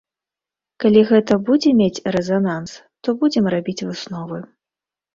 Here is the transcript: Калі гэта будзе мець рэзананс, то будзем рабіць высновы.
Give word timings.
Калі 0.83 1.03
гэта 1.11 1.37
будзе 1.51 1.75
мець 1.83 2.03
рэзананс, 2.17 2.71
то 3.03 3.09
будзем 3.23 3.55
рабіць 3.59 3.81
высновы. 3.89 4.37